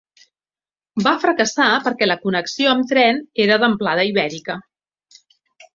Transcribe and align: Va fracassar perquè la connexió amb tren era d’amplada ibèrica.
Va 1.07 1.13
fracassar 1.25 1.67
perquè 1.89 2.07
la 2.09 2.17
connexió 2.25 2.73
amb 2.73 2.89
tren 2.95 3.23
era 3.47 3.61
d’amplada 3.65 4.09
ibèrica. 4.15 4.59